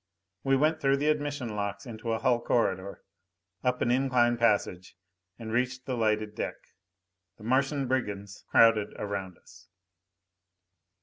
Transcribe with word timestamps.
We 0.43 0.55
went 0.57 0.81
through 0.81 0.97
the 0.97 1.09
admission 1.09 1.49
locks 1.49 1.85
into 1.85 2.11
a 2.11 2.17
hull 2.17 2.39
corridor, 2.41 3.03
up 3.63 3.83
an 3.83 3.91
incline 3.91 4.35
passage, 4.35 4.95
and 5.37 5.51
reached 5.53 5.85
the 5.85 5.95
lighted 5.95 6.33
deck. 6.33 6.55
The 7.37 7.43
Martian 7.43 7.87
brigands 7.87 8.43
crowded 8.49 8.95
around 8.97 9.37
us. 9.37 9.67